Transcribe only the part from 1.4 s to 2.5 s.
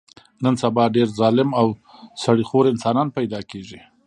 او سړي